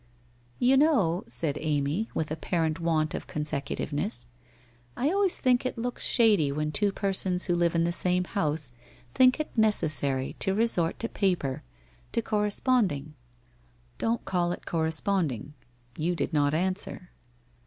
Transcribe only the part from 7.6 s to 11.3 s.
in the same house think it necessary to resort to